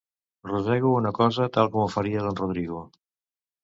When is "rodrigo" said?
2.45-2.85